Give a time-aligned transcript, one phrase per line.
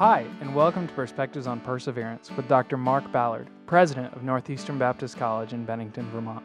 [0.00, 2.78] Hi, and welcome to Perspectives on Perseverance with Dr.
[2.78, 6.42] Mark Ballard, President of Northeastern Baptist College in Bennington, Vermont.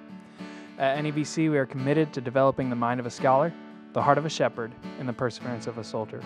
[0.78, 3.54] At NEBC, we are committed to developing the mind of a scholar,
[3.94, 6.22] the heart of a shepherd, and the perseverance of a soldier.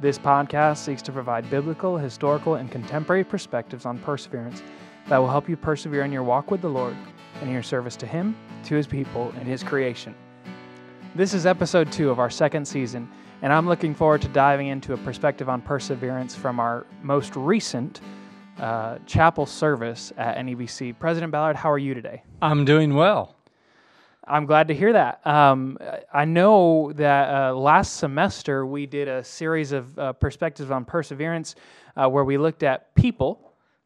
[0.00, 4.62] This podcast seeks to provide biblical, historical, and contemporary perspectives on perseverance
[5.08, 6.96] that will help you persevere in your walk with the Lord
[7.34, 8.34] and in your service to Him,
[8.64, 10.14] to His people, and His creation.
[11.14, 13.10] This is episode two of our second season,
[13.42, 18.00] and I'm looking forward to diving into a perspective on perseverance from our most recent
[18.58, 20.98] uh, chapel service at NEBC.
[20.98, 22.22] President Ballard, how are you today?
[22.40, 23.34] I'm doing well.
[24.28, 25.24] I'm glad to hear that.
[25.26, 25.78] Um,
[26.12, 31.54] I know that uh, last semester we did a series of uh, perspectives on perseverance
[31.96, 33.42] uh, where we looked at people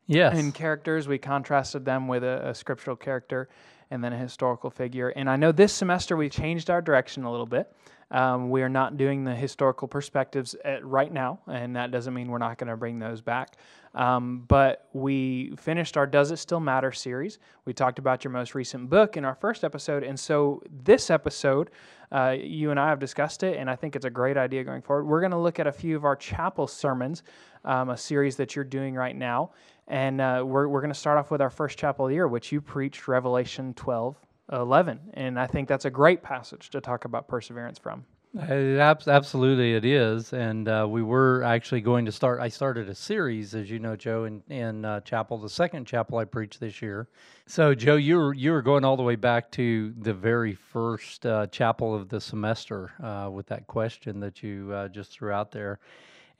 [0.06, 0.36] Yes.
[0.36, 1.06] and characters.
[1.06, 3.48] We contrasted them with a, a scriptural character
[3.92, 5.10] and then a historical figure.
[5.10, 7.72] And I know this semester we changed our direction a little bit.
[8.10, 12.38] Um, we are not doing the historical perspectives right now, and that doesn't mean we're
[12.38, 13.56] not going to bring those back.
[13.94, 17.38] Um, but we finished our Does It Still Matter series.
[17.64, 20.04] We talked about your most recent book in our first episode.
[20.04, 21.70] And so this episode,
[22.12, 24.82] uh, you and I have discussed it, and I think it's a great idea going
[24.82, 25.04] forward.
[25.04, 27.22] We're going to look at a few of our chapel sermons,
[27.64, 29.50] um, a series that you're doing right now.
[29.88, 32.28] And uh, we're, we're going to start off with our first chapel of the year,
[32.28, 34.16] which you preached Revelation 12,
[34.52, 35.00] 11.
[35.14, 38.04] And I think that's a great passage to talk about perseverance from.
[38.32, 40.32] It abs- absolutely, it is.
[40.32, 42.40] And uh, we were actually going to start.
[42.40, 46.18] I started a series, as you know, Joe, in, in uh, chapel, the second chapel
[46.18, 47.08] I preached this year.
[47.46, 51.26] So, Joe, you were you were going all the way back to the very first
[51.26, 55.50] uh, chapel of the semester uh, with that question that you uh, just threw out
[55.50, 55.80] there.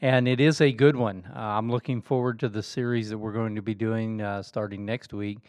[0.01, 1.29] And it is a good one.
[1.35, 5.13] Uh, I'm looking forward to the series that we're going to be doing starting next
[5.13, 5.41] week.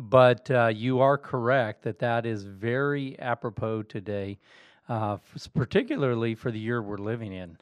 [0.00, 4.38] But uh, you are correct that that is very apropos today,
[4.88, 5.18] uh,
[5.52, 7.58] particularly for the year we're living in.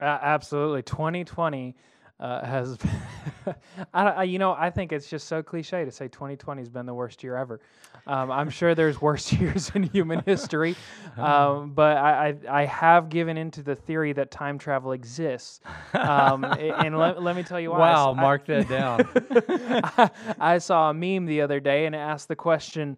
[0.00, 0.82] A- absolutely.
[0.82, 1.76] 2020
[2.18, 2.78] uh, has,
[3.94, 6.86] I, I, you know, I think it's just so cliche to say 2020 has been
[6.86, 7.60] the worst year ever.
[8.06, 10.76] Um, I'm sure there's worse years in human history,
[11.18, 15.60] um, but I, I, I have given into the theory that time travel exists.
[15.92, 17.78] Um, and let, let me tell you why.
[17.90, 19.08] Wow, I- mark that down.
[19.98, 22.96] I, I saw a meme the other day and it asked the question,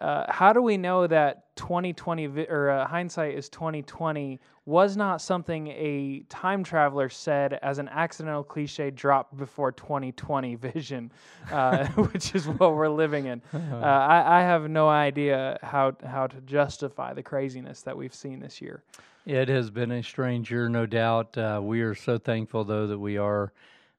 [0.00, 5.22] uh, "How do we know that 2020 vi- or uh, hindsight is 2020 was not
[5.22, 11.10] something a time traveler said as an accidental cliche dropped before 2020 vision,
[11.50, 13.40] uh, which is what we're living in.
[13.78, 18.40] Uh, I, I have no idea how how to justify the craziness that we've seen
[18.40, 18.82] this year.
[19.24, 21.38] It has been a strange year, no doubt.
[21.38, 23.52] Uh, we are so thankful, though, that we are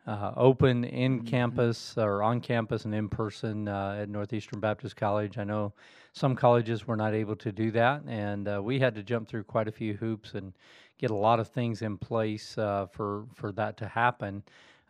[0.09, 5.37] uh, open in campus or on campus and in person uh, at Northeastern Baptist College.
[5.37, 5.71] I know
[6.13, 9.43] some colleges were not able to do that, and uh, we had to jump through
[9.43, 10.53] quite a few hoops and
[10.97, 14.41] get a lot of things in place uh, for for that to happen.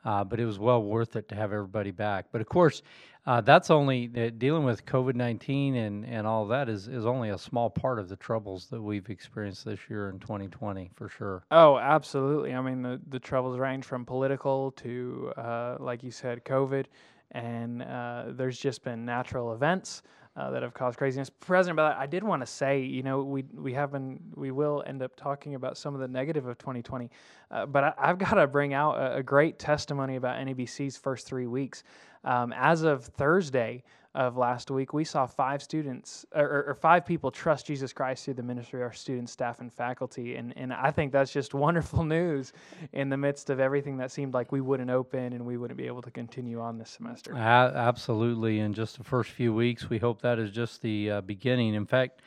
[0.06, 2.28] Uh, but it was well worth it to have everybody back.
[2.32, 2.82] But of course,
[3.26, 7.30] uh, that's only uh, dealing with COVID nineteen and and all that is is only
[7.30, 11.44] a small part of the troubles that we've experienced this year in 2020 for sure.
[11.52, 12.54] Oh, absolutely.
[12.54, 16.86] I mean, the, the troubles range from political to, uh, like you said, COVID,
[17.32, 20.02] and uh, there's just been natural events
[20.36, 21.30] uh, that have caused craziness.
[21.30, 24.84] President Ballard, I did want to say, you know, we we have been, we will
[24.88, 27.10] end up talking about some of the negative of 2020,
[27.52, 31.28] uh, but I, I've got to bring out a, a great testimony about NEBC's first
[31.28, 31.84] three weeks.
[32.24, 33.84] Um, as of Thursday
[34.16, 38.34] of last week, we saw five students or, or- five people trust Jesus Christ through
[38.34, 40.36] the ministry of our students, staff, and faculty.
[40.36, 42.52] And, and I think that's just wonderful news
[42.92, 45.88] in the midst of everything that seemed like we wouldn't open and we wouldn't be
[45.88, 47.36] able to continue on this semester.
[47.36, 48.60] Absolutely.
[48.60, 51.76] In just the first few weeks, we hope that is just the uh, beginning.
[51.76, 52.22] In fact,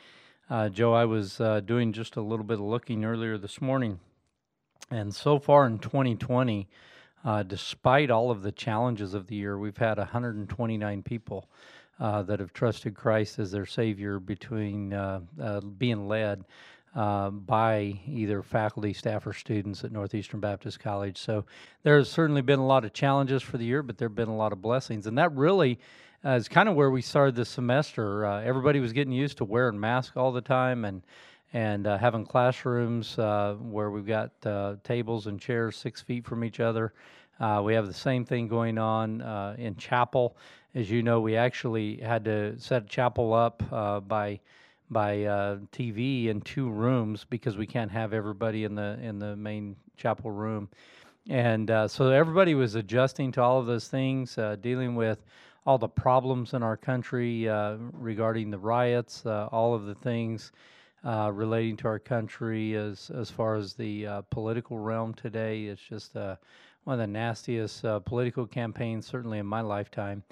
[0.48, 4.00] uh, Joe, I was uh, doing just a little bit of looking earlier this morning,
[4.90, 6.68] and so far in 2020,
[7.24, 11.48] uh, despite all of the challenges of the year, we've had 129 people
[12.00, 16.44] uh, that have trusted Christ as their Savior between uh, uh, being led
[16.96, 21.16] uh, by either faculty, staff, or students at Northeastern Baptist College.
[21.16, 21.44] So
[21.84, 24.36] there's certainly been a lot of challenges for the year, but there have been a
[24.36, 25.06] lot of blessings.
[25.06, 25.78] And that really
[26.24, 28.24] uh, is kind of where we started the semester.
[28.24, 31.02] Everybody was getting used to wearing masks all the time and
[31.52, 36.44] and uh, having classrooms uh, where we've got uh, tables and chairs six feet from
[36.44, 36.94] each other.
[37.40, 40.36] Uh, we have the same thing going on uh, in chapel.
[40.74, 44.40] As you know, we actually had to set chapel up uh, by
[44.90, 45.16] by
[45.72, 50.30] TV in two rooms because we can't have everybody in the in the main chapel
[50.30, 50.68] room,
[51.30, 55.24] and so everybody was adjusting to all of those things, dealing with
[55.64, 57.46] all the problems in our country
[57.92, 60.52] regarding the riots, all of the things
[61.04, 65.64] uh, relating to our country as as far as the uh, political realm today.
[65.64, 66.36] It's just uh,
[66.84, 70.22] one of the nastiest uh, political campaigns, certainly in my lifetime.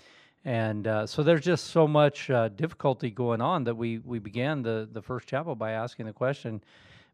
[0.45, 4.63] And uh, so there's just so much uh, difficulty going on that we we began
[4.63, 6.63] the the first chapel by asking the question,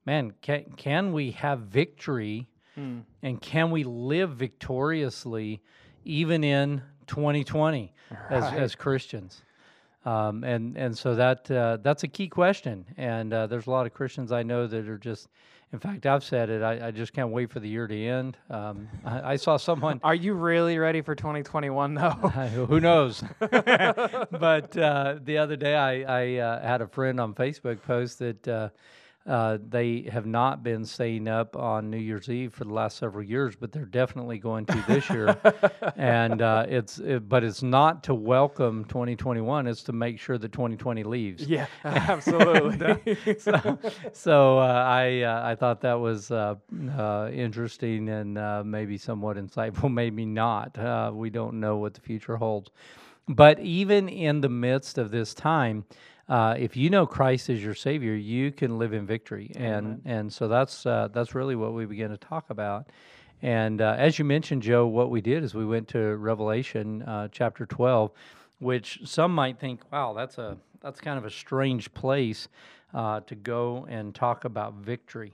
[0.04, 2.48] man, can can we have victory,
[2.78, 3.04] Mm.
[3.22, 5.62] and can we live victoriously,
[6.04, 7.90] even in 2020
[8.28, 9.40] as as Christians?
[10.06, 12.86] Um, and and so that uh, that's a key question.
[12.96, 15.28] And uh, there's a lot of Christians I know that are just,
[15.72, 16.62] in fact, I've said it.
[16.62, 18.36] I, I just can't wait for the year to end.
[18.48, 20.00] Um, I, I saw someone.
[20.04, 22.10] Are you really ready for 2021 though?
[22.68, 23.24] Who knows?
[23.40, 28.72] but uh, the other day, I, I uh, had a friend on Facebook post that
[29.26, 33.25] uh, they have not been staying up on New Year's Eve for the last several
[33.25, 35.37] years, but they're definitely going to this year.
[35.96, 40.52] and uh, it's it, but it's not to welcome 2021; it's to make sure that
[40.52, 41.46] 2020 leaves.
[41.46, 43.17] yeah, absolutely.
[43.38, 43.78] so,
[44.12, 46.55] so uh, I uh, I thought that was uh,
[46.96, 49.93] uh, interesting and uh, maybe somewhat insightful.
[49.93, 50.78] Maybe not.
[50.78, 52.70] Uh, we don't know what the future holds.
[53.28, 55.84] But even in the midst of this time,
[56.28, 60.32] uh, if you know Christ as your Savior, you can live in victory, and and
[60.32, 62.90] so that's uh, that's really what we begin to talk about.
[63.43, 67.28] And uh, as you mentioned, Joe, what we did is we went to Revelation uh,
[67.31, 68.11] chapter 12,
[68.58, 72.49] which some might think, wow, that's a that's kind of a strange place
[72.94, 75.32] uh, to go and talk about victory,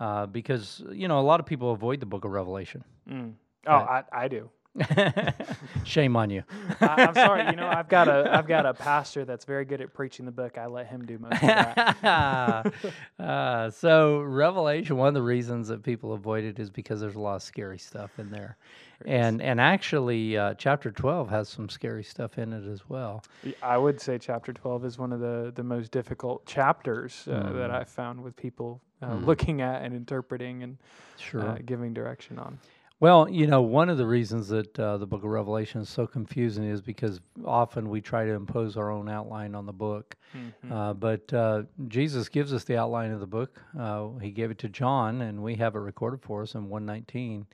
[0.00, 2.84] uh, because you know a lot of people avoid the Book of Revelation.
[3.08, 3.32] Mm.
[3.66, 4.50] Oh, I, I do.
[5.84, 6.42] Shame on you.
[6.80, 7.46] I, I'm sorry.
[7.50, 10.32] You know, I've got a I've got a pastor that's very good at preaching the
[10.32, 10.58] book.
[10.58, 12.72] I let him do most of that.
[13.18, 17.20] uh, so Revelation, one of the reasons that people avoid it is because there's a
[17.20, 18.56] lot of scary stuff in there,
[19.04, 23.22] and and actually, uh, chapter twelve has some scary stuff in it as well.
[23.62, 27.70] I would say chapter 12 is one of the, the most difficult chapters uh, that
[27.70, 27.74] Mm.
[27.74, 29.26] I've found with people uh, Mm.
[29.26, 30.78] looking at and interpreting and
[31.18, 31.42] Sure.
[31.42, 32.58] uh, giving direction on.
[32.98, 36.06] Well, you know, one of the reasons that uh, the book of Revelation is so
[36.06, 40.16] confusing is because often we try to impose our own outline on the book.
[40.34, 40.72] Mhm.
[40.72, 43.60] Uh, but uh, Jesus gives us the outline of the book.
[43.78, 47.46] Uh, he gave it to John, and we have it recorded for us in 119,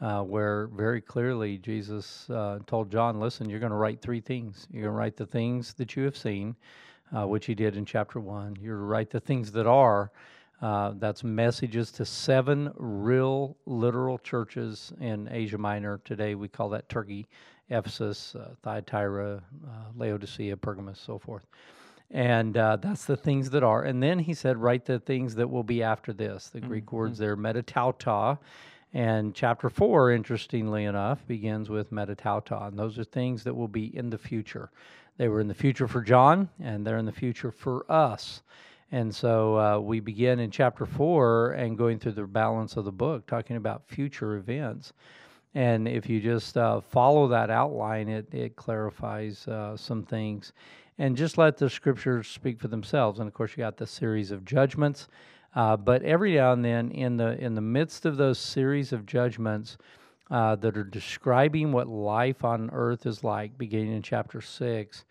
[0.00, 4.66] uh, where very clearly Jesus uh, told John, Listen, you're going to write three things.
[4.72, 6.56] You're going to write the things that you have seen,
[7.16, 8.56] uh, which he did in chapter one.
[8.60, 10.10] You're to write the things that are.
[10.60, 16.00] Uh, that's messages to seven real, literal churches in Asia Minor.
[16.04, 17.26] Today we call that Turkey,
[17.70, 19.36] Ephesus, uh, Thyatira,
[19.66, 21.46] uh, Laodicea, Pergamos, so forth.
[22.10, 23.84] And uh, that's the things that are.
[23.84, 26.48] And then he said, write the things that will be after this.
[26.48, 28.38] The Greek words there, metatauta.
[28.92, 32.68] And chapter four, interestingly enough, begins with metatauta.
[32.68, 34.70] And those are things that will be in the future.
[35.16, 38.42] They were in the future for John, and they're in the future for us.
[38.92, 42.92] And so uh, we begin in chapter four and going through the balance of the
[42.92, 44.92] book, talking about future events.
[45.54, 50.52] And if you just uh, follow that outline, it, it clarifies uh, some things.
[50.98, 53.20] And just let the scriptures speak for themselves.
[53.20, 55.08] And of course, you got the series of judgments.
[55.54, 59.06] Uh, but every now and then, in the in the midst of those series of
[59.06, 59.78] judgments
[60.30, 65.04] uh, that are describing what life on earth is like, beginning in chapter six,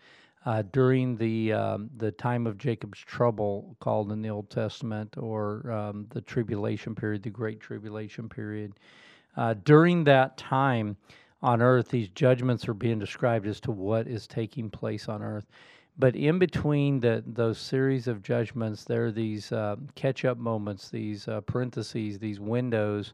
[0.45, 5.69] uh, during the um, the time of Jacob's trouble, called in the Old Testament, or
[5.71, 8.73] um, the tribulation period, the Great Tribulation period.
[9.35, 10.97] Uh, during that time
[11.41, 15.45] on earth, these judgments are being described as to what is taking place on earth.
[15.97, 20.89] But in between the, those series of judgments, there are these uh, catch up moments,
[20.89, 23.13] these uh, parentheses, these windows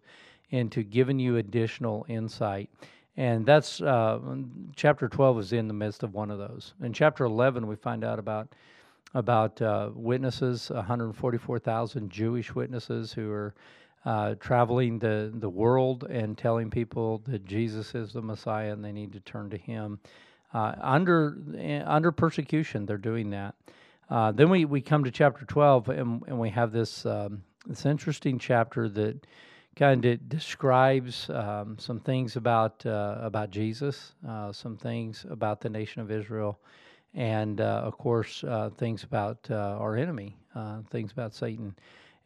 [0.52, 2.70] into giving you additional insight.
[3.18, 4.20] And that's uh,
[4.76, 6.74] chapter 12 is in the midst of one of those.
[6.84, 8.50] In chapter 11, we find out about
[9.14, 13.56] about uh, witnesses, 144,000 Jewish witnesses who are
[14.04, 18.92] uh, traveling the, the world and telling people that Jesus is the Messiah and they
[18.92, 20.00] need to turn to Him.
[20.54, 23.56] Uh, under eh, under persecution, they're doing that.
[24.10, 27.86] Uh, then we, we come to chapter 12 and, and we have this um, this
[27.86, 29.26] interesting chapter that
[29.76, 35.70] kind of describes um, some things about uh, about Jesus, uh, some things about the
[35.70, 36.60] nation of Israel,
[37.14, 41.76] and uh, of course uh, things about uh, our enemy, uh, things about Satan,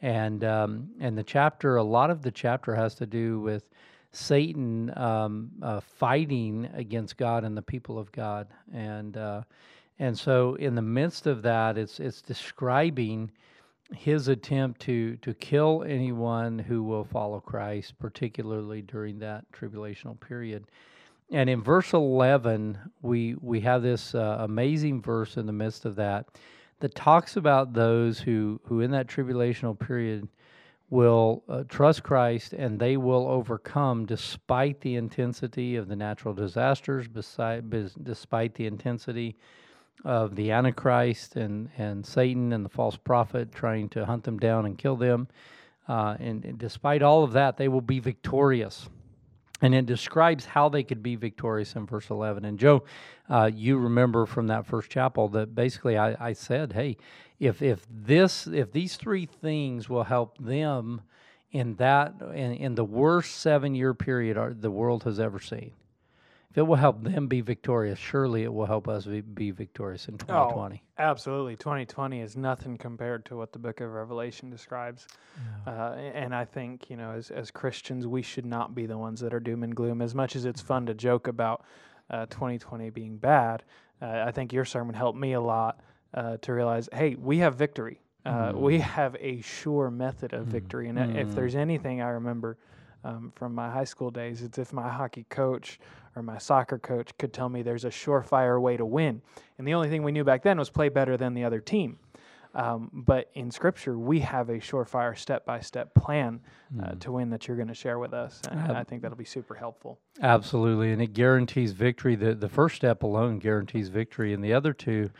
[0.02, 1.78] and um, and the chapter.
[1.78, 3.64] A lot of the chapter has to do with
[4.12, 5.52] Satan um,
[5.82, 9.18] fighting against God and the people of God, and
[9.98, 13.32] and so in the midst of that, it's it's describing
[13.94, 20.66] his attempt to to kill anyone who will follow Christ, particularly during that tribulational period.
[21.32, 25.96] And in verse 11, we we have this uh, amazing verse in the midst of
[25.96, 26.28] that
[26.80, 30.28] that talks about those who, who in that tribulational period
[30.90, 37.08] will uh, trust Christ and they will overcome despite the intensity of the natural disasters,
[37.08, 39.36] beside, bes- despite the intensity
[40.06, 44.66] of the Antichrist and, and Satan and the false prophet trying to hunt them down
[44.66, 45.28] and kill them.
[45.88, 48.88] Uh, and, and despite all of that, they will be victorious.
[49.62, 52.46] And it describes how they could be victorious in verse 11.
[52.46, 52.84] And Joe,
[53.30, 56.98] uh, you remember from that first chapel that basically I, I said, hey,
[57.40, 61.02] if if this if these three things will help them
[61.52, 65.72] in that in, in the worst seven year period our, the world has ever seen,
[66.52, 70.08] if it will help them be victorious, surely it will help us be, be victorious
[70.08, 70.82] in 2020.
[70.84, 71.56] Oh, absolutely.
[71.56, 75.08] 2020 is nothing compared to what the book of Revelation describes.
[75.68, 75.72] Yeah.
[75.72, 79.20] Uh, and I think, you know, as, as Christians, we should not be the ones
[79.20, 80.02] that are doom and gloom.
[80.02, 81.64] As much as it's fun to joke about
[82.10, 83.62] uh, 2020 being bad,
[84.02, 85.82] uh, I think your sermon helped me a lot
[86.16, 88.02] uh, to realize, hey, we have victory.
[88.26, 88.56] Uh, mm.
[88.56, 90.50] We have a sure method of mm.
[90.50, 90.90] victory.
[90.90, 91.16] And mm.
[91.16, 92.58] if there's anything I remember
[93.04, 95.80] um, from my high school days, it's if my hockey coach
[96.16, 99.22] or my soccer coach could tell me there's a surefire way to win.
[99.58, 101.98] And the only thing we knew back then was play better than the other team.
[102.56, 106.42] Um, but in Scripture, we have a surefire step by step plan
[106.80, 107.00] uh, mm.
[107.02, 108.42] to win that you're going to share with us.
[108.50, 110.00] And I think that'll be super helpful.
[110.22, 110.92] Absolutely.
[110.92, 112.16] And it guarantees victory.
[112.16, 114.34] The, the first step alone guarantees victory.
[114.34, 115.12] And the other two,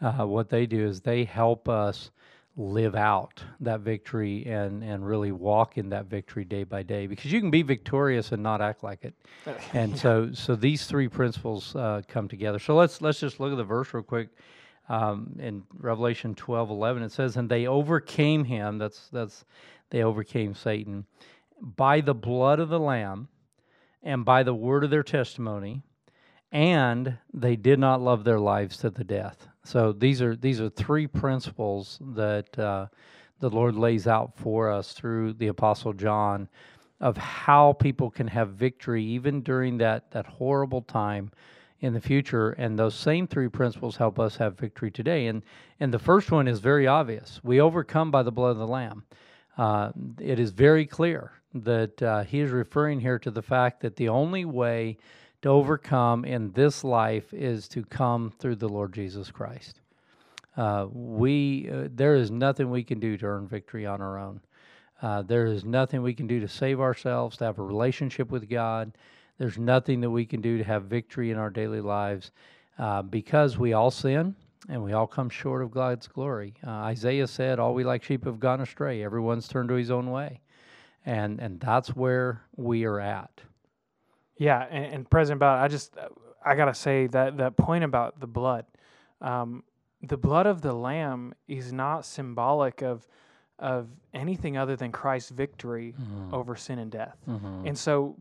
[0.00, 2.10] uh, what they do is they help us
[2.58, 7.32] live out that victory and and really walk in that victory day by day because
[7.32, 9.14] you can be victorious and not act like it.
[9.72, 12.58] And so so these three principles uh, come together.
[12.58, 14.28] So let's let's just look at the verse real quick.
[14.90, 19.44] Um, in revelation 12 11 it says and they overcame him that's that's
[19.90, 21.04] they overcame satan
[21.60, 23.28] by the blood of the lamb
[24.02, 25.82] and by the word of their testimony
[26.50, 30.70] and they did not love their lives to the death so these are these are
[30.70, 32.86] three principles that uh,
[33.38, 36.48] the Lord lays out for us through the Apostle John
[37.00, 41.30] of how people can have victory even during that that horrible time
[41.80, 42.52] in the future.
[42.52, 45.26] And those same three principles help us have victory today.
[45.26, 45.42] And
[45.80, 49.04] and the first one is very obvious: we overcome by the blood of the Lamb.
[49.58, 53.96] Uh, it is very clear that uh, he is referring here to the fact that
[53.96, 54.96] the only way
[55.42, 59.80] to overcome in this life is to come through the Lord Jesus Christ.
[60.56, 64.40] Uh, we uh, there is nothing we can do to earn victory on our own.
[65.00, 68.50] Uh, there is nothing we can do to save ourselves, to have a relationship with
[68.50, 68.92] God.
[69.38, 72.32] There's nothing that we can do to have victory in our daily lives
[72.78, 74.34] uh, because we all sin
[74.68, 76.54] and we all come short of God's glory.
[76.66, 79.04] Uh, Isaiah said, All we like sheep have gone astray.
[79.04, 80.40] Everyone's turned to his own way.
[81.06, 83.42] And, and that's where we are at.
[84.38, 85.96] Yeah, and, and President Ballard, I just
[86.44, 88.64] I gotta say that that point about the blood,
[89.20, 89.64] um,
[90.02, 93.06] the blood of the lamb is not symbolic of
[93.58, 96.32] of anything other than Christ's victory mm-hmm.
[96.32, 97.16] over sin and death.
[97.28, 97.66] Mm-hmm.
[97.66, 98.16] And so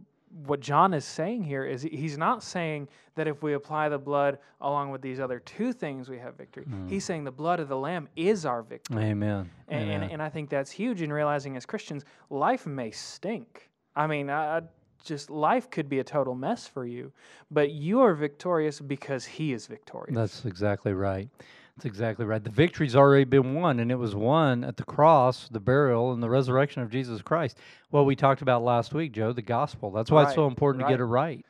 [0.46, 4.40] what John is saying here is he's not saying that if we apply the blood
[4.62, 6.66] along with these other two things, we have victory.
[6.66, 6.90] Mm.
[6.90, 9.04] He's saying the blood of the Lamb is our victory.
[9.04, 9.50] Amen.
[9.68, 10.04] And, Amen.
[10.04, 13.70] And, and, I think that's huge in realizing as Christians, life may stink.
[13.96, 14.62] I mean, I,
[15.04, 17.12] just life could be a total mess for you,
[17.50, 20.16] but you are victorious because He is victorious.
[20.16, 21.30] That's exactly right.
[21.78, 22.44] That's exactly right.
[22.44, 26.24] The victory's already been won, and it was won at the cross, the burial, and
[26.24, 27.58] the resurrection of Jesus Christ.
[27.92, 29.92] Well, we talked about last week, Joe, the gospel.
[29.92, 30.30] That's why right.
[30.30, 30.90] it's so important right.
[30.90, 31.46] to get it right.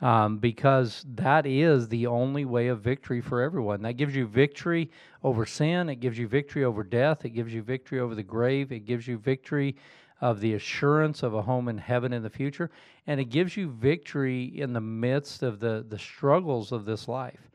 [0.00, 3.82] Um, because that is the only way of victory for everyone.
[3.82, 4.90] That gives you victory
[5.22, 5.90] over sin.
[5.90, 7.26] It gives you victory over death.
[7.26, 8.72] It gives you victory over the grave.
[8.72, 9.76] It gives you victory
[10.20, 12.70] of the assurance of a home in heaven in the future,
[13.06, 17.50] and it gives you victory in the midst of the, the struggles of this life.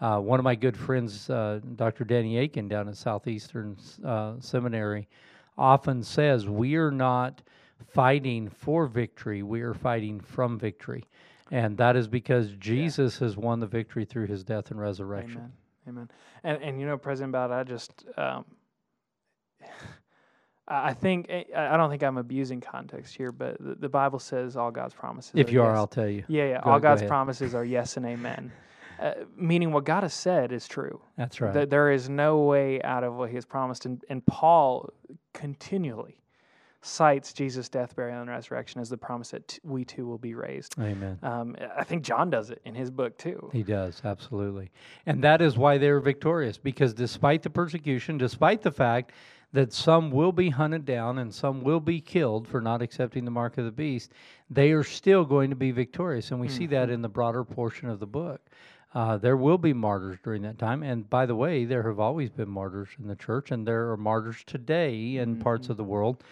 [0.00, 2.04] Uh, one of my good friends, uh, Dr.
[2.04, 5.08] Danny Akin down at Southeastern uh, Seminary,
[5.56, 7.42] often says, We are not
[7.94, 11.04] fighting for victory, we are fighting from victory.
[11.50, 13.26] And that is because Jesus yeah.
[13.26, 15.38] has won the victory through his death and resurrection.
[15.38, 15.52] Amen.
[15.88, 16.10] Amen.
[16.42, 18.04] And, and you know, President Ballard, I just.
[18.16, 18.44] Um,
[20.68, 24.56] I think eh, I don't think I'm abusing context here, but the, the Bible says
[24.56, 25.32] all God's promises.
[25.34, 25.66] If you yes.
[25.66, 26.24] are, I'll tell you.
[26.28, 26.60] Yeah, yeah.
[26.62, 28.52] Go, all God's promises are yes and amen.
[28.98, 30.98] Uh, meaning what God has said is true.
[31.18, 31.52] That's right.
[31.52, 34.88] That there is no way out of what He has promised, and, and Paul
[35.34, 36.16] continually
[36.86, 40.34] cites Jesus' death, burial, and resurrection as the promise that t- we too will be
[40.34, 40.74] raised.
[40.80, 41.18] Amen.
[41.22, 43.50] Um, I think John does it in his book too.
[43.52, 44.70] He does, absolutely.
[45.04, 49.12] And that is why they were victorious, because despite the persecution, despite the fact
[49.52, 53.30] that some will be hunted down and some will be killed for not accepting the
[53.30, 54.12] mark of the beast,
[54.50, 56.30] they are still going to be victorious.
[56.30, 56.56] And we mm-hmm.
[56.56, 56.94] see that mm-hmm.
[56.94, 58.40] in the broader portion of the book.
[58.94, 60.82] Uh, there will be martyrs during that time.
[60.82, 63.96] And by the way, there have always been martyrs in the church, and there are
[63.96, 66.22] martyrs today in parts of the world.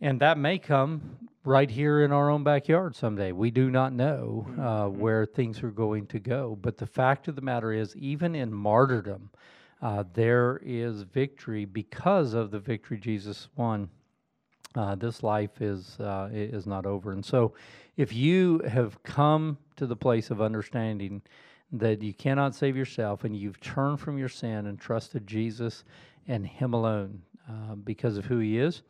[0.00, 3.32] And that may come right here in our own backyard someday.
[3.32, 6.58] We do not know uh, where things are going to go.
[6.60, 9.30] But the fact of the matter is, even in martyrdom,
[9.82, 13.90] uh, there is victory because of the victory Jesus won.
[14.74, 17.52] Uh, this life is uh, is not over, and so
[17.96, 21.20] if you have come to the place of understanding
[21.72, 25.84] that you cannot save yourself, and you've turned from your sin and trusted Jesus
[26.28, 28.82] and Him alone uh, because of who He is,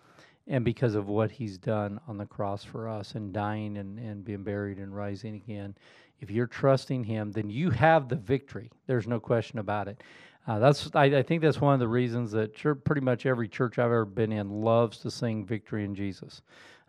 [0.49, 4.25] and because of what He's done on the cross for us, and dying and, and
[4.25, 5.75] being buried and rising again,
[6.21, 8.71] if you're trusting Him, then you have the victory.
[8.87, 10.03] There's no question about it.
[10.47, 13.49] Uh, that's I, I think that's one of the reasons that chur pretty much every
[13.49, 16.43] church I've ever been in loves to sing "Victory in Jesus."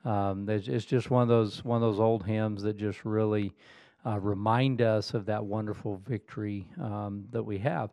[0.06, 3.54] Um, there's, it's just one of those one of those old hymns that just really
[4.06, 7.92] uh, remind us of that wonderful victory um, that we have.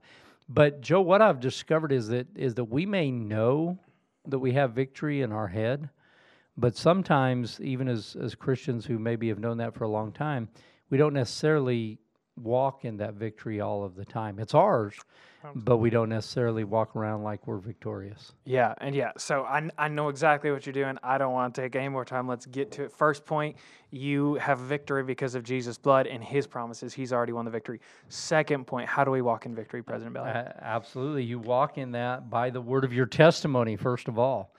[0.49, 3.79] But Joe, what I've discovered is that is that we may know
[4.27, 5.91] that we have victory in our head,
[6.57, 10.49] but sometimes even as as Christians who maybe have known that for a long time,
[10.89, 11.99] we don't necessarily
[12.37, 14.39] walk in that victory all of the time.
[14.39, 14.95] It's ours,
[15.55, 18.33] but we don't necessarily walk around like we're victorious.
[18.45, 20.99] Yeah, and yeah, so I, I know exactly what you're doing.
[21.03, 22.29] I don't want to take any more time.
[22.29, 22.93] Let's get to it.
[22.93, 23.57] First point,
[23.91, 26.93] you have victory because of Jesus' blood and his promises.
[26.93, 27.81] He's already won the victory.
[28.09, 30.35] Second point, how do we walk in victory, President Ballard?
[30.35, 33.77] A- absolutely, you walk in that by the word of your testimony.
[33.77, 34.55] First of all,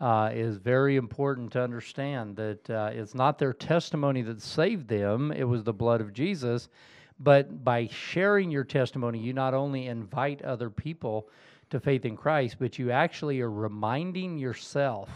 [0.00, 5.32] uh, is very important to understand that uh, it's not their testimony that saved them;
[5.32, 6.68] it was the blood of Jesus.
[7.18, 11.28] But by sharing your testimony, you not only invite other people
[11.70, 15.10] to faith in Christ, but you actually are reminding yourself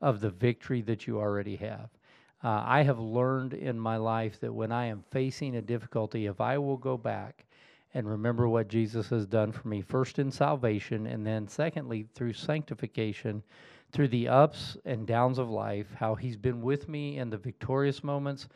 [0.00, 1.90] of the victory that you already have.
[2.42, 6.40] Uh, I have learned in my life that when I am facing a difficulty, if
[6.40, 7.46] I will go back
[7.94, 12.34] and remember what Jesus has done for me, first in salvation, and then secondly through
[12.34, 13.42] sanctification,
[13.90, 18.04] through the ups and downs of life, how He's been with me in the victorious
[18.04, 18.48] moments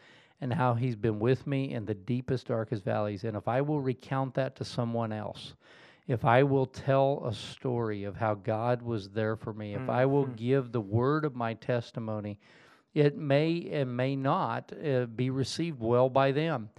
[0.42, 3.22] and how He's been with me in the deepest, darkest valleys.
[3.22, 5.54] And if I will recount that to someone else,
[6.08, 10.04] if I will tell a story of how God was there for me, if I
[10.04, 12.40] will give the word of my testimony,
[12.92, 16.70] it may and may not uh, be received well by them.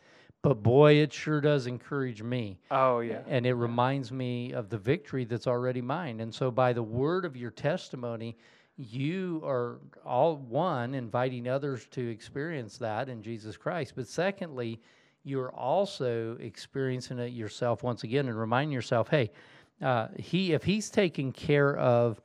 [0.41, 2.59] But boy, it sure does encourage me.
[2.69, 3.21] Oh, yeah.
[3.27, 6.19] And it reminds me of the victory that's already mine.
[6.19, 8.35] And so, by the word of your testimony,
[8.77, 13.93] you are all one inviting others to experience that in Jesus Christ.
[13.95, 14.81] But secondly,
[15.23, 19.31] you're also experiencing it yourself once again and reminding yourself, hey,
[19.81, 22.21] uh, he if he's taking care of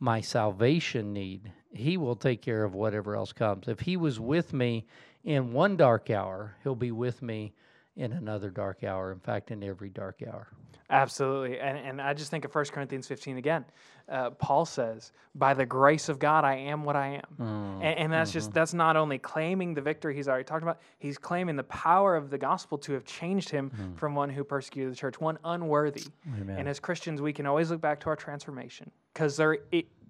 [0.00, 3.68] my salvation need, he will take care of whatever else comes.
[3.68, 4.86] If he was with me
[5.24, 7.52] in one dark hour, he'll be with me
[7.96, 9.12] in another dark hour.
[9.12, 10.48] In fact, in every dark hour.
[10.92, 11.58] Absolutely.
[11.58, 13.64] And, and I just think of 1 Corinthians 15 again.
[14.08, 17.36] Uh, Paul says, By the grace of God, I am what I am.
[17.40, 18.58] Mm, and, and that's just, mm-hmm.
[18.58, 22.28] that's not only claiming the victory he's already talked about, he's claiming the power of
[22.28, 23.94] the gospel to have changed him hmm.
[23.94, 26.04] from one who persecuted the church, one unworthy.
[26.38, 26.58] Amen.
[26.58, 29.58] And as Christians, we can always look back to our transformation because there,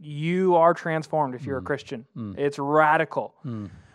[0.01, 1.67] you are transformed if you're a hmm.
[1.67, 2.07] Christian.
[2.15, 2.33] Hmm.
[2.37, 3.35] It's radical.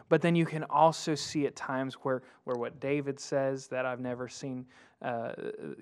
[0.10, 4.00] But then you can also see at times where, where what David says that I've
[4.00, 4.66] never seen
[5.02, 5.32] uh,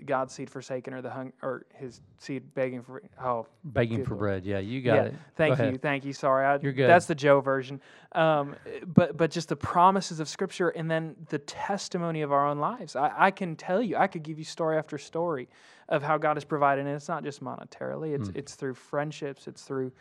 [0.05, 4.19] God's seed forsaken or the hung or his seed begging for oh Begging for Lord.
[4.19, 4.45] bread.
[4.45, 5.11] Yeah, you got yeah it.
[5.13, 5.71] Go thank ahead.
[5.71, 6.89] you thank you sorry I, You're good.
[6.89, 7.79] that's the Joe version
[8.11, 12.59] um, but but just the promises of Scripture and then the testimony of our own
[12.59, 15.47] lives I, I can tell you I could give you story after story
[15.87, 18.37] of how God has provided and it's not just monetarily it's Hmm.
[18.37, 19.93] it's through friendships it's through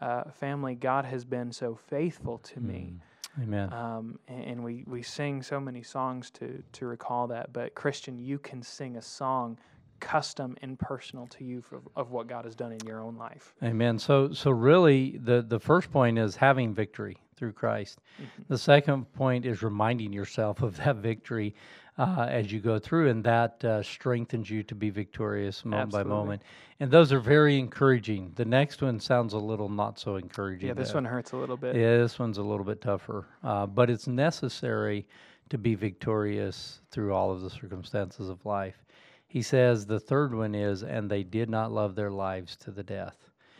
[0.00, 2.94] uh, family God has been so faithful to me
[3.40, 3.72] Amen.
[3.72, 7.52] um, and, and we, we sing so many songs to, to recall that.
[7.52, 9.58] But Christian, you can sing a song
[10.00, 13.54] custom and personal to you for, of what God has done in your own life.
[13.62, 13.98] Amen.
[13.98, 18.00] So so really the the first point is having victory through Christ.
[18.48, 21.54] The second point is reminding yourself of that victory
[21.98, 26.02] uh, as you go through, and that uh, strengthens you to be victorious moment by
[26.02, 26.42] moment.
[26.80, 28.32] And those are very encouraging.
[28.34, 30.68] The next one sounds a little not so encouraging.
[30.68, 30.96] Yeah, this though.
[30.96, 31.76] one hurts a little bit.
[31.76, 35.06] Yeah, this one's a little bit tougher, uh, but it's necessary
[35.50, 38.82] to be victorious through all of the circumstances of life.
[39.28, 42.82] He says the third one is, and they did not love their lives to the
[42.82, 43.16] death.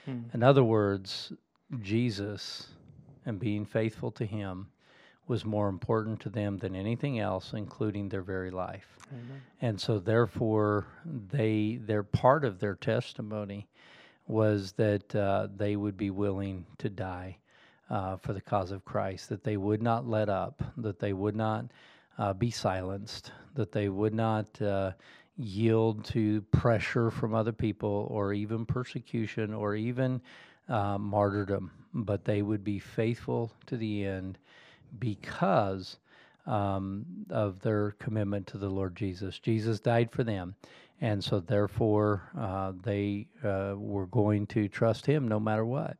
[0.07, 0.23] Hmm.
[0.33, 1.33] In other words,
[1.81, 2.69] Jesus
[3.25, 4.69] and being faithful to Him
[5.33, 8.99] was more important to them than anything else, including their very life.
[9.11, 9.41] Amen.
[9.63, 13.67] And so therefore they their part of their testimony
[14.27, 17.39] was that uh, they would be willing to die
[17.89, 21.35] uh, for the cause of Christ, that they would not let up, that they would
[21.35, 21.65] not
[22.19, 24.93] uh, be silenced, that they would not uh,
[25.39, 30.21] yield to pressure from other people or even persecution or even
[30.69, 34.37] uh, martyrdom, but they would be faithful to the end
[34.99, 35.99] because
[36.47, 39.39] um, of their commitment to the Lord Jesus.
[39.39, 40.55] Jesus died for them,
[41.01, 45.97] and so therefore uh, they uh, were going to trust Him no matter what.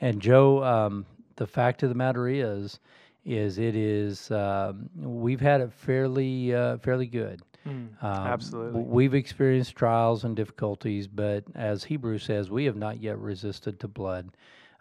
[0.00, 2.78] And Joe, um, the fact of the matter is,
[3.24, 7.42] is it is um, we've had it fairly uh, fairly good.
[7.66, 8.82] Mm, absolutely.
[8.82, 13.88] We've experienced trials and difficulties, but as Hebrews says, we have not yet resisted to
[13.88, 14.30] blood.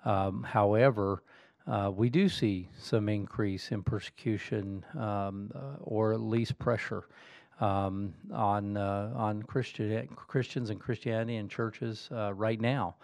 [0.06, 1.24] Um, however,
[1.68, 7.04] uh, we do see some increase in persecution um, uh, or at least pressure
[7.60, 12.96] um, on uh, on Christian Christians and Christianity and churches uh, right now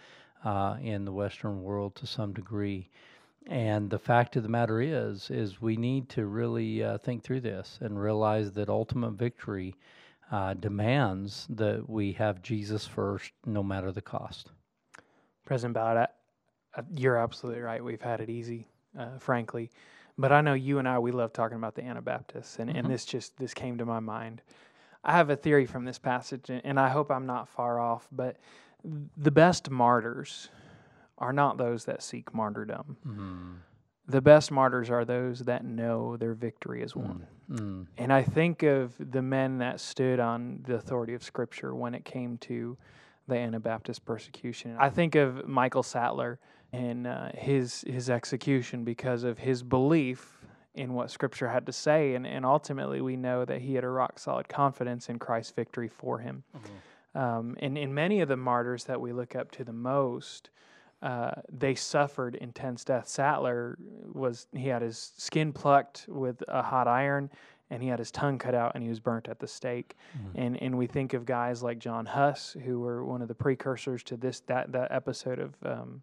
[0.46, 2.90] uh, in the Western world to some degree.
[3.48, 7.42] And the fact of the matter is, is we need to really uh, think through
[7.42, 9.76] this and realize that ultimate victory
[10.60, 14.50] demands that we have Jesus first, no matter the cost.
[15.46, 16.08] President Ballard, uh,
[16.96, 17.84] you're absolutely right.
[17.84, 19.72] We've had it easy, uh, frankly.
[20.18, 22.80] But I know you and I, we love talking about the Anabaptists, and, mm-hmm.
[22.80, 24.42] and this just this came to my mind.
[25.04, 28.08] I have a theory from this passage, and I hope I'm not far off.
[28.12, 28.38] But
[29.18, 30.50] the best martyrs
[31.18, 32.98] are not those that seek martyrdom.
[33.06, 33.52] Mm-hmm.
[34.08, 37.26] The best martyrs are those that know their victory is won.
[37.50, 37.84] Mm-hmm.
[37.98, 42.04] And I think of the men that stood on the authority of Scripture when it
[42.04, 42.78] came to
[43.28, 44.76] the Anabaptist persecution.
[44.78, 46.40] I think of Michael Sattler
[46.74, 50.40] and uh, his his execution because of his belief
[50.76, 53.90] in what Scripture had to say, and, and ultimately we know that he had a
[53.90, 56.44] rock solid confidence in Christ's victory for him.
[56.58, 57.18] Mm-hmm.
[57.18, 60.50] Um, and in many of the martyrs that we look up to the most,
[61.04, 63.08] uh, they suffered intense death.
[63.08, 63.78] Sattler
[64.12, 67.30] was he had his skin plucked with a hot iron,
[67.70, 69.96] and he had his tongue cut out, and he was burnt at the stake.
[70.18, 70.42] Mm-hmm.
[70.42, 74.02] And and we think of guys like John Huss, who were one of the precursors
[74.04, 76.02] to this that that episode of um,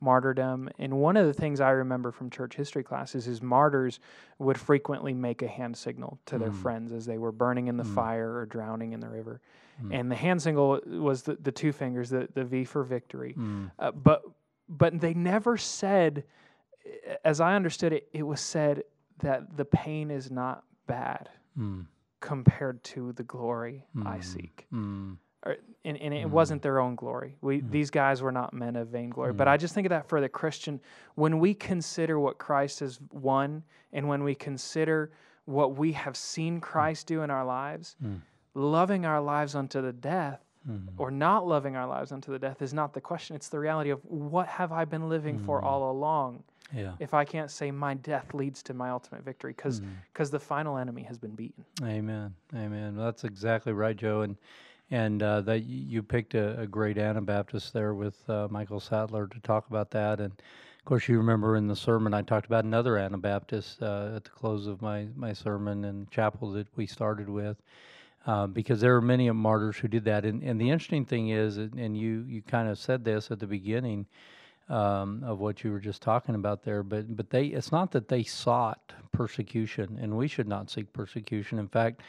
[0.00, 0.68] martyrdom.
[0.78, 4.00] And one of the things I remember from church history classes is martyrs
[4.38, 6.40] would frequently make a hand signal to mm.
[6.40, 7.94] their friends as they were burning in the mm.
[7.94, 9.40] fire or drowning in the river.
[9.82, 10.00] Mm.
[10.00, 13.34] And the hand signal was the, the two fingers, the, the V for victory.
[13.36, 13.70] Mm.
[13.78, 14.22] Uh, but
[14.68, 16.24] but they never said,
[17.24, 18.82] as I understood it, it was said
[19.20, 21.86] that the pain is not bad mm.
[22.20, 24.24] compared to the glory I mm.
[24.24, 24.66] seek
[25.48, 26.30] or, and, and it mm.
[26.30, 27.36] wasn't their own glory.
[27.40, 27.70] We mm.
[27.70, 29.32] these guys were not men of vainglory.
[29.32, 29.36] Mm.
[29.36, 30.80] But I just think of that for the Christian
[31.14, 35.10] when we consider what Christ has won, and when we consider
[35.46, 38.20] what we have seen Christ do in our lives, mm.
[38.54, 40.40] loving our lives unto the death.
[40.68, 41.00] Mm-hmm.
[41.00, 43.34] Or not loving our lives unto the death is not the question.
[43.36, 45.64] It's the reality of what have I been living for mm.
[45.64, 46.42] all along?
[46.74, 46.92] Yeah.
[46.98, 49.80] If I can't say my death leads to my ultimate victory, because
[50.12, 51.64] because the final enemy has been beaten.
[51.82, 52.34] Amen.
[52.54, 52.96] Amen.
[52.96, 54.22] Well, that's exactly right, Joe.
[54.22, 54.36] And
[54.90, 59.40] and uh, that you picked a, a, great Anabaptist there with uh, Michael Sattler to
[59.40, 60.18] talk about that.
[60.20, 64.24] And of course, you remember in the sermon I talked about another Anabaptist uh, at
[64.24, 67.56] the close of my my sermon and chapel that we started with.
[68.26, 71.56] Uh, because there are many martyrs who did that, and, and the interesting thing is,
[71.56, 74.06] and you you kind of said this at the beginning
[74.68, 78.08] um, of what you were just talking about there, but but they it's not that
[78.08, 81.58] they sought persecution, and we should not seek persecution.
[81.58, 82.02] In fact,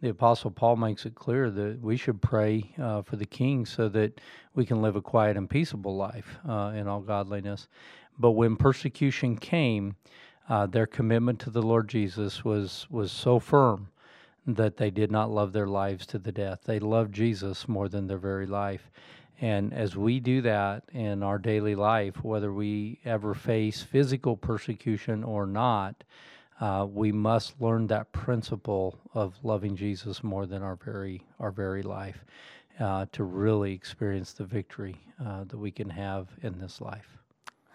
[0.00, 3.88] the Apostle Paul makes it clear that we should pray uh, for the king so
[3.88, 4.20] that
[4.54, 7.68] we can live a quiet and peaceable life uh, in all godliness.
[8.18, 9.96] But when persecution came,
[10.48, 13.88] uh, their commitment to the Lord Jesus was was so firm
[14.46, 16.60] that they did not love their lives to the death.
[16.64, 18.90] They loved Jesus more than their very life.
[19.40, 25.24] And as we do that in our daily life, whether we ever face physical persecution
[25.24, 26.04] or not,
[26.60, 31.82] uh, we must learn that principle of loving Jesus more than our very our very
[31.82, 32.24] life
[32.80, 37.18] uh, to really experience the victory uh, that we can have in this life.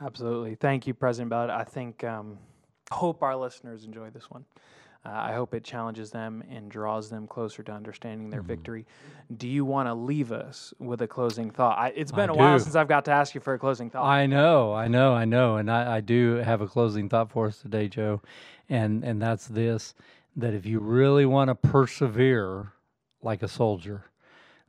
[0.01, 1.49] Absolutely, thank you, President Ballard.
[1.49, 2.37] I think um,
[2.91, 4.45] hope our listeners enjoy this one.
[5.05, 8.47] Uh, I hope it challenges them and draws them closer to understanding their mm-hmm.
[8.47, 8.85] victory.
[9.38, 11.77] Do you want to leave us with a closing thought?
[11.77, 12.39] I, it's been I a do.
[12.39, 14.05] while since I've got to ask you for a closing thought.
[14.05, 17.47] I know, I know, I know, and I, I do have a closing thought for
[17.47, 18.21] us today, Joe,
[18.67, 19.95] and and that's this:
[20.35, 22.73] that if you really want to persevere
[23.21, 24.05] like a soldier,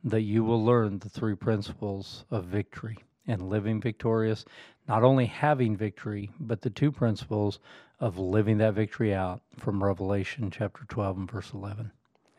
[0.05, 4.45] that you will learn the three principles of victory and living victorious,
[4.91, 7.61] not only having victory, but the two principles
[8.01, 11.93] of living that victory out from Revelation chapter 12 and verse 11.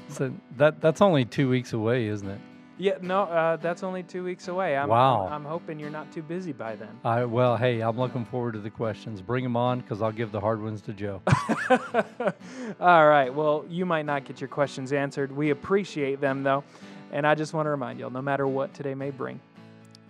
[0.08, 2.40] So that that's only two weeks away, isn't it?
[2.78, 4.76] Yeah, no, uh, that's only two weeks away.
[4.76, 5.26] I'm, Wow.
[5.26, 6.88] I'm, I'm hoping you're not too busy by then.
[7.04, 9.20] I well, hey, I'm looking forward to the questions.
[9.20, 11.20] Bring them on because I'll give the hard ones to Joe.
[12.80, 13.32] All right.
[13.32, 15.30] Well, you might not get your questions answered.
[15.30, 16.64] We appreciate them, though.
[17.12, 19.38] And I just want to remind y'all no matter what today may bring,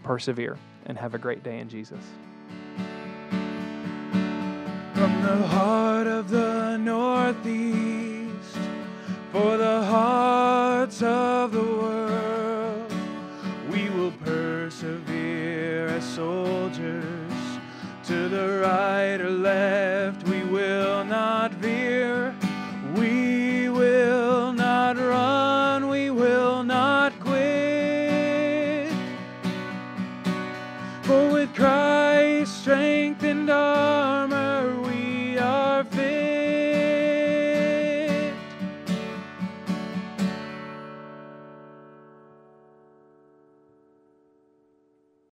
[0.05, 2.01] persevere and have a great day in Jesus.
[4.95, 8.57] From the heart of the Northeast,
[9.33, 12.02] for the hearts of the world,
[16.15, 17.33] soldiers.
[18.05, 20.22] To the right or left,